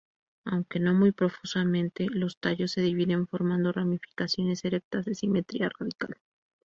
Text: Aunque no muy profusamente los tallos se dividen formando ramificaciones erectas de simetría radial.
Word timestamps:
Aunque 0.45 0.79
no 0.79 0.95
muy 0.95 1.11
profusamente 1.11 2.07
los 2.09 2.39
tallos 2.39 2.71
se 2.71 2.81
dividen 2.81 3.27
formando 3.27 3.71
ramificaciones 3.71 4.65
erectas 4.65 5.05
de 5.05 5.13
simetría 5.13 5.69
radial. 5.77 6.17